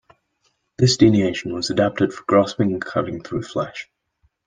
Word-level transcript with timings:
This 0.79 0.97
dentition 0.97 1.53
was 1.53 1.69
adapted 1.69 2.11
for 2.11 2.23
grasping 2.23 2.71
and 2.71 2.81
cutting 2.83 3.21
through 3.21 3.43
flesh. 3.43 3.87